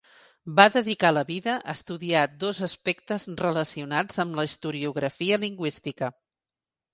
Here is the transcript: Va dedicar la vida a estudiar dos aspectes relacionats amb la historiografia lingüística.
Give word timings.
Va 0.59 0.63
dedicar 0.75 1.09
la 1.17 1.23
vida 1.27 1.57
a 1.57 1.75
estudiar 1.79 2.23
dos 2.45 2.61
aspectes 2.69 3.27
relacionats 3.43 4.23
amb 4.25 4.41
la 4.41 4.47
historiografia 4.51 5.41
lingüística. 5.47 6.11